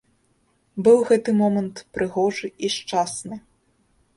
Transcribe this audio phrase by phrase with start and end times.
[0.87, 3.35] Быў гэты момант прыгожы і шчасны.